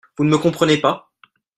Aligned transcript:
Vous 0.17 0.23
ne 0.23 0.31
me 0.31 0.37
comprenez 0.39 0.77
pas? 0.77 1.11